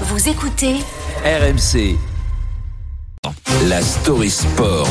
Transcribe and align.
Vous 0.00 0.28
écoutez 0.28 0.74
RMC. 1.24 1.96
La 3.68 3.80
story 3.80 4.28
sport. 4.28 4.88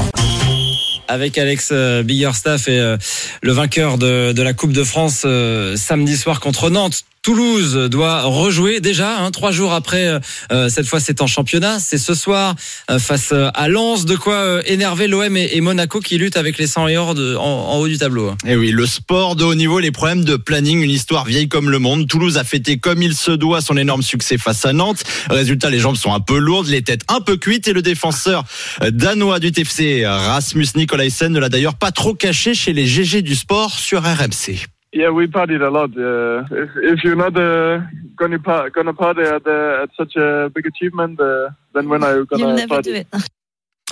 avec 1.10 1.38
Alex 1.38 1.70
euh, 1.74 2.04
Biggerstaff 2.04 2.70
et 2.70 2.80
euh, 2.80 2.96
le 3.42 3.52
vainqueur 3.52 3.98
de, 3.98 4.32
de 4.32 4.42
la 4.42 4.54
Coupe 4.54 4.72
de 4.72 4.84
France 4.86 5.24
euh, 5.26 5.76
samedi 5.76 6.16
soir 6.16 6.40
contre 6.40 6.70
Nantes. 6.70 7.04
Toulouse 7.24 7.88
doit 7.90 8.24
rejouer 8.24 8.82
déjà 8.82 9.18
hein, 9.20 9.32
trois 9.32 9.52
jours 9.54 9.72
après. 9.72 10.20
euh, 10.52 10.68
cette 10.68 10.86
fois, 10.86 11.00
c'est 11.00 11.22
en 11.22 11.28
championnat. 11.28 11.80
C'est 11.80 11.98
ce 11.98 12.14
soir 12.14 12.54
euh, 12.92 13.00
face 13.00 13.30
euh, 13.32 13.50
à 13.54 13.70
Lens. 13.70 14.04
De 14.04 14.18
quoi 14.18 14.34
euh, 14.34 14.62
énerver 14.66 15.08
l'OM 15.08 15.38
et, 15.38 15.62
Monaco 15.62 16.02
qui 16.02 16.18
luttent 16.18 16.36
avec 16.36 16.58
les 16.58 16.68
100 16.68 16.90
et 16.90 16.98
en, 16.98 17.78
haut 17.78 17.88
du 17.88 17.98
tableau. 17.98 18.28
hein. 18.28 18.38
Et 18.46 18.52
Eh 18.52 18.56
oui, 18.58 18.72
le 18.72 18.86
sport 18.86 19.38
de 19.38 19.46
haut 19.46 19.56
niveau, 19.56 19.80
les 19.80 19.92
problèmes 19.92 20.26
de 20.26 20.36
planning, 20.36 20.82
une 20.82 20.92
histoire 20.92 21.24
vieille 21.24 21.48
comme 21.48 21.70
le 21.70 21.80
monde. 21.80 22.10
Toulouse 22.10 22.38
a 22.38 22.44
fêté 22.44 22.78
comme 22.78 23.02
il 23.02 23.16
se 23.16 23.32
doit 23.32 23.62
son 23.62 23.78
énorme 23.78 24.02
succès 24.04 24.38
face 24.38 24.66
à 24.66 24.74
Nantes. 24.74 25.06
Résultat, 25.30 25.70
les 25.70 25.80
jambes 25.80 25.96
sont 25.96 26.14
un 26.14 26.20
peu 26.20 26.38
lourdes, 26.38 26.68
les 26.68 26.82
têtes 26.82 27.04
un 27.08 27.22
peu 27.22 27.38
cuites 27.38 27.70
et 27.70 27.74
le 27.74 27.82
défenseur 27.82 28.44
euh, 28.82 28.92
danois 28.92 29.40
du 29.40 29.54
TFC, 29.54 30.06
Rasmus 30.06 30.68
Nikolaisen, 30.76 31.32
ne 31.32 31.40
l'a 31.40 31.48
d'ailleurs 31.48 31.76
pas 31.76 31.92
trop 31.92 32.16
caché 32.16 32.54
chez 32.54 32.74
les 32.74 32.86
GG 32.86 33.22
du 33.22 33.36
sport 33.36 33.72
sur 33.80 34.04
RMC. 34.04 34.66
Yeah, 34.94 35.10
we 35.10 35.26
partied 35.28 35.62
a 35.62 35.70
lot. 35.70 35.90
Uh, 35.98 36.46
if, 36.56 36.70
if 36.76 37.04
you're 37.04 37.16
not 37.16 37.36
uh, 37.36 37.82
gonna 38.16 38.38
pa- 38.38 38.70
gonna 38.70 38.94
party 38.94 39.22
at, 39.22 39.46
uh, 39.48 39.84
at 39.84 39.90
such 39.98 40.16
a 40.16 40.52
big 40.54 40.68
achievement, 40.68 41.20
uh, 41.20 41.50
then 41.74 41.90
when 41.90 42.04
are 42.04 42.18
you 42.18 42.28
You'll 42.32 42.40
gonna 42.42 42.56
never 42.56 42.76
party? 42.76 42.92
do 42.92 42.96
it. 42.98 43.08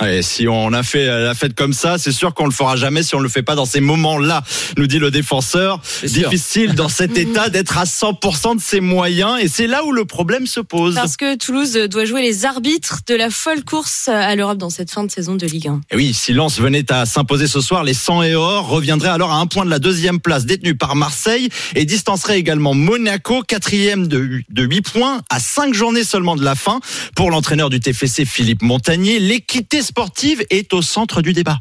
Et 0.06 0.22
si 0.22 0.48
on 0.48 0.72
a 0.72 0.82
fait 0.82 1.06
la 1.06 1.34
fête 1.34 1.54
comme 1.54 1.72
ça, 1.72 1.98
c'est 1.98 2.12
sûr 2.12 2.34
qu'on 2.34 2.46
le 2.46 2.52
fera 2.52 2.76
jamais 2.76 3.02
si 3.02 3.14
on 3.14 3.20
le 3.20 3.28
fait 3.28 3.42
pas 3.42 3.54
dans 3.54 3.64
ces 3.64 3.80
moments-là, 3.80 4.42
nous 4.76 4.86
dit 4.86 4.98
le 4.98 5.10
défenseur. 5.10 5.80
Difficile 6.02 6.74
dans 6.74 6.88
cet 6.88 7.16
état 7.18 7.48
d'être 7.48 7.78
à 7.78 7.84
100% 7.84 8.56
de 8.56 8.60
ses 8.60 8.80
moyens 8.80 9.38
et 9.40 9.48
c'est 9.48 9.66
là 9.66 9.84
où 9.84 9.92
le 9.92 10.04
problème 10.04 10.46
se 10.46 10.60
pose. 10.60 10.94
Parce 10.94 11.16
que 11.16 11.36
Toulouse 11.36 11.74
doit 11.90 12.04
jouer 12.04 12.22
les 12.22 12.44
arbitres 12.44 13.00
de 13.06 13.14
la 13.14 13.30
folle 13.30 13.64
course 13.64 14.08
à 14.08 14.34
l'Europe 14.34 14.58
dans 14.58 14.70
cette 14.70 14.90
fin 14.90 15.04
de 15.04 15.10
saison 15.10 15.34
de 15.34 15.46
Ligue 15.46 15.68
1. 15.68 15.80
Et 15.90 15.96
oui, 15.96 16.14
si 16.14 16.32
Lens 16.32 16.58
venait 16.58 16.90
à 16.90 17.06
s'imposer 17.06 17.46
ce 17.46 17.60
soir, 17.60 17.84
les 17.84 17.94
100 17.94 18.22
et 18.22 18.34
or 18.34 18.68
reviendraient 18.68 19.08
alors 19.08 19.32
à 19.32 19.36
un 19.36 19.46
point 19.46 19.64
de 19.64 19.70
la 19.70 19.78
deuxième 19.78 20.20
place 20.20 20.44
détenue 20.46 20.74
par 20.74 20.96
Marseille 20.96 21.48
et 21.74 21.84
distancerait 21.84 22.38
également 22.38 22.74
Monaco, 22.74 23.42
quatrième 23.42 24.08
de, 24.08 24.42
de 24.48 24.62
8 24.62 24.80
points, 24.82 25.20
à 25.30 25.38
5 25.38 25.74
journées 25.74 26.04
seulement 26.04 26.36
de 26.36 26.44
la 26.44 26.54
fin. 26.54 26.80
Pour 27.14 27.30
l'entraîneur 27.30 27.70
du 27.70 27.80
TFC, 27.80 28.24
Philippe 28.24 28.62
Montagnier, 28.62 29.18
l'équité 29.18 29.82
sportive 29.92 30.42
est 30.48 30.72
au 30.72 30.80
centre 30.80 31.20
du 31.20 31.34
débat. 31.34 31.58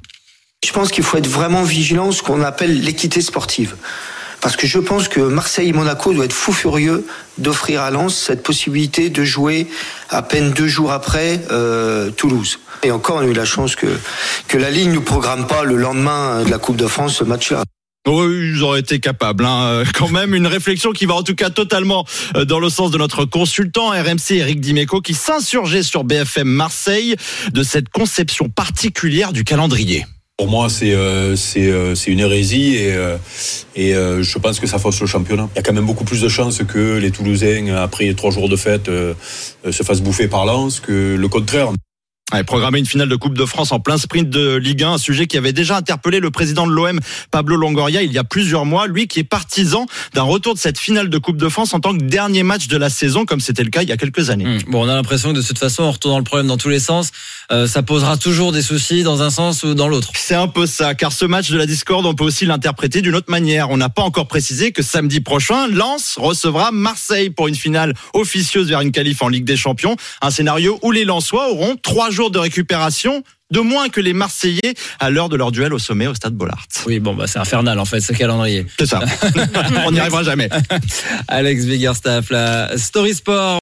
Je 0.65 0.71
pense 0.71 0.89
qu'il 0.89 1.03
faut 1.03 1.17
être 1.17 1.27
vraiment 1.27 1.63
vigilant 1.63 2.13
ce 2.13 2.21
qu'on 2.21 2.43
appelle 2.43 2.81
l'équité 2.81 3.19
sportive. 3.19 3.75
Parce 4.39 4.55
que 4.55 4.67
je 4.67 4.79
pense 4.79 5.09
que 5.09 5.19
Marseille 5.19 5.67
et 5.67 5.73
Monaco 5.73 6.13
doivent 6.13 6.27
être 6.27 6.33
fous 6.33 6.53
furieux 6.53 7.05
d'offrir 7.37 7.81
à 7.81 7.91
Lens 7.91 8.15
cette 8.15 8.41
possibilité 8.41 9.09
de 9.09 9.25
jouer 9.25 9.67
à 10.09 10.21
peine 10.21 10.51
deux 10.51 10.69
jours 10.69 10.93
après 10.93 11.41
euh, 11.51 12.09
Toulouse. 12.11 12.59
Et 12.83 12.91
encore, 12.91 13.17
on 13.17 13.19
a 13.19 13.25
eu 13.25 13.33
la 13.33 13.43
chance 13.43 13.75
que, 13.75 13.87
que 14.47 14.57
la 14.57 14.71
Ligue 14.71 14.87
ne 14.87 14.93
nous 14.93 15.01
programme 15.01 15.45
pas 15.45 15.65
le 15.65 15.75
lendemain 15.75 16.43
de 16.43 16.49
la 16.49 16.57
Coupe 16.57 16.77
de 16.77 16.87
France 16.87 17.17
ce 17.17 17.25
match-là. 17.25 17.63
Oui, 18.07 18.53
ils 18.55 18.63
auraient 18.63 18.79
été 18.79 18.99
capables. 18.99 19.45
Hein. 19.45 19.63
Euh, 19.65 19.85
Quand 19.93 20.09
même, 20.09 20.33
une 20.33 20.47
réflexion 20.47 20.91
qui 20.91 21.05
va 21.05 21.13
en 21.13 21.23
tout 21.23 21.35
cas 21.35 21.51
totalement 21.51 22.05
euh, 22.35 22.45
dans 22.45 22.59
le 22.59 22.69
sens 22.69 22.89
de 22.89 22.97
notre 22.97 23.25
consultant 23.25 23.89
RMC, 23.89 24.31
Eric 24.31 24.59
Dimeco, 24.59 25.01
qui 25.01 25.13
s'insurgeait 25.13 25.83
sur 25.83 26.03
BFM 26.03 26.47
Marseille 26.47 27.15
de 27.53 27.61
cette 27.61 27.89
conception 27.89 28.49
particulière 28.49 29.33
du 29.33 29.43
calendrier. 29.43 30.05
Pour 30.37 30.49
moi, 30.49 30.69
c'est 30.69 30.95
euh, 30.95 31.35
une 32.07 32.19
hérésie 32.19 32.75
et 32.75 32.95
et 33.75 33.93
je 33.93 34.37
pense 34.39 34.59
que 34.59 34.65
ça 34.65 34.79
fausse 34.79 34.99
le 34.99 35.05
championnat. 35.05 35.47
Il 35.53 35.57
y 35.57 35.59
a 35.59 35.61
quand 35.61 35.73
même 35.73 35.85
beaucoup 35.85 36.03
plus 36.03 36.21
de 36.21 36.29
chances 36.29 36.63
que 36.63 36.97
les 36.97 37.11
Toulousains 37.11 37.67
après 37.75 38.11
trois 38.15 38.31
jours 38.31 38.49
de 38.49 38.55
fête 38.55 38.89
se 38.89 39.83
fassent 39.83 40.01
bouffer 40.01 40.27
par 40.27 40.47
Lens 40.47 40.79
que 40.79 41.15
le 41.15 41.27
contraire. 41.27 41.71
Ouais, 42.33 42.43
programmer 42.45 42.79
une 42.79 42.85
finale 42.85 43.09
de 43.09 43.15
Coupe 43.17 43.37
de 43.37 43.45
France 43.45 43.73
en 43.73 43.81
plein 43.81 43.97
sprint 43.97 44.29
de 44.29 44.55
Ligue 44.55 44.83
1, 44.83 44.93
un 44.93 44.97
sujet 44.97 45.27
qui 45.27 45.37
avait 45.37 45.51
déjà 45.51 45.75
interpellé 45.75 46.21
le 46.21 46.31
président 46.31 46.65
de 46.65 46.71
l'OM, 46.71 46.97
Pablo 47.29 47.57
Longoria, 47.57 48.03
il 48.03 48.11
y 48.13 48.17
a 48.17 48.23
plusieurs 48.23 48.65
mois. 48.65 48.87
Lui 48.87 49.07
qui 49.07 49.19
est 49.19 49.25
partisan 49.25 49.85
d'un 50.13 50.21
retour 50.21 50.53
de 50.53 50.59
cette 50.59 50.79
finale 50.79 51.09
de 51.09 51.17
Coupe 51.17 51.35
de 51.35 51.49
France 51.49 51.73
en 51.73 51.81
tant 51.81 51.93
que 51.93 52.03
dernier 52.03 52.43
match 52.43 52.67
de 52.67 52.77
la 52.77 52.89
saison, 52.89 53.25
comme 53.25 53.41
c'était 53.41 53.63
le 53.63 53.69
cas 53.69 53.81
il 53.81 53.89
y 53.89 53.91
a 53.91 53.97
quelques 53.97 54.29
années. 54.29 54.45
Hum. 54.45 54.59
Bon, 54.67 54.85
on 54.85 54.89
a 54.89 54.95
l'impression 54.95 55.33
que 55.33 55.37
de 55.37 55.41
toute 55.41 55.59
façon, 55.59 55.83
en 55.83 55.91
retournant 55.91 56.19
le 56.19 56.23
problème 56.23 56.47
dans 56.47 56.57
tous 56.57 56.69
les 56.69 56.79
sens, 56.79 57.11
euh, 57.51 57.67
ça 57.67 57.83
posera 57.83 58.15
toujours 58.15 58.53
des 58.53 58.61
soucis 58.61 59.03
dans 59.03 59.21
un 59.21 59.29
sens 59.29 59.63
ou 59.63 59.73
dans 59.73 59.89
l'autre. 59.89 60.11
C'est 60.15 60.35
un 60.35 60.47
peu 60.47 60.65
ça, 60.65 60.95
car 60.95 61.11
ce 61.11 61.25
match 61.25 61.49
de 61.49 61.57
la 61.57 61.65
discorde, 61.65 62.05
on 62.05 62.13
peut 62.13 62.23
aussi 62.23 62.45
l'interpréter 62.45 63.01
d'une 63.01 63.15
autre 63.15 63.29
manière. 63.29 63.71
On 63.71 63.77
n'a 63.77 63.89
pas 63.89 64.03
encore 64.03 64.27
précisé 64.27 64.71
que 64.71 64.83
samedi 64.83 65.19
prochain, 65.19 65.67
Lens 65.67 66.15
recevra 66.17 66.71
Marseille 66.71 67.29
pour 67.29 67.49
une 67.49 67.55
finale 67.55 67.93
officieuse 68.13 68.69
vers 68.69 68.79
une 68.79 68.93
qualif 68.93 69.21
en 69.21 69.27
Ligue 69.27 69.43
des 69.43 69.57
Champions. 69.57 69.97
Un 70.21 70.31
scénario 70.31 70.79
où 70.81 70.91
les 70.91 71.03
Lensois 71.03 71.51
auront 71.51 71.75
trois 71.75 72.09
jours 72.21 72.29
de 72.29 72.37
récupération 72.37 73.23
de 73.49 73.59
moins 73.59 73.89
que 73.89 73.99
les 73.99 74.13
Marseillais 74.13 74.75
à 74.99 75.09
l'heure 75.09 75.27
de 75.27 75.35
leur 75.35 75.51
duel 75.51 75.73
au 75.73 75.79
sommet 75.79 76.05
au 76.05 76.13
stade 76.13 76.33
Bollard. 76.33 76.67
Oui, 76.85 76.99
bon, 76.99 77.15
bah, 77.15 77.25
c'est 77.27 77.39
infernal 77.39 77.79
en 77.79 77.85
fait, 77.85 77.99
ce 77.99 78.13
calendrier. 78.13 78.65
C'est 78.77 78.85
ça. 78.85 79.01
on 79.87 79.91
n'y 79.91 79.99
arrivera 79.99 80.21
jamais. 80.21 80.47
Alex 81.27 81.65
Biggerstaff, 81.65 82.29
la 82.29 82.77
Story 82.77 83.15
Sport. 83.15 83.59